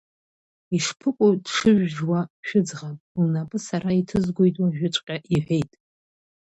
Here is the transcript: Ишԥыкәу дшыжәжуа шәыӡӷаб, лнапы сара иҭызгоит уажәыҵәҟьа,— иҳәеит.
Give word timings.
Ишԥыкәу 0.75 1.31
дшыжәжуа 1.43 2.21
шәыӡӷаб, 2.47 2.97
лнапы 3.23 3.57
сара 3.67 3.91
иҭызгоит 3.99 4.55
уажәыҵәҟьа,— 4.61 5.17
иҳәеит. 5.33 5.71